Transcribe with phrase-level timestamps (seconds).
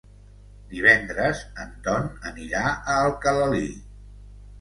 [0.69, 3.69] Divendres en Ton anirà a Alcalalí.